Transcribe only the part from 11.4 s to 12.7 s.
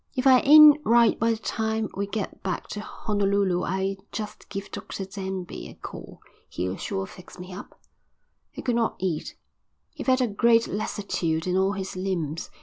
in all his limbs.